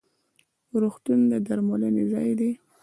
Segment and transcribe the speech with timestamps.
[0.81, 2.51] روغتون د درملنې ځای دی